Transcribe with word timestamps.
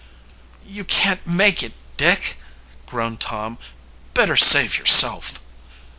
"You 0.65 0.83
can't 0.83 1.27
make 1.27 1.61
it, 1.61 1.73
Dick," 1.95 2.35
groaned 2.87 3.19
Tom. 3.19 3.59
"Better 4.15 4.35
save 4.35 4.79
yourself." 4.79 5.39